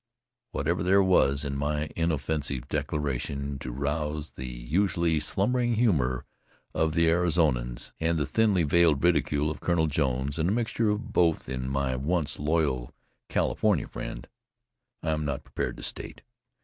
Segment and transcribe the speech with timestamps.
[0.49, 6.25] Whatever there was in my inoffensive declaration to rouse the usually slumbering humor
[6.73, 11.13] of the Arizonians, and the thinly veiled ridicule of Colonel Jones, and a mixture of
[11.13, 12.91] both in my once loyal
[13.29, 14.27] California friend,
[15.03, 16.21] I am not prepared to state.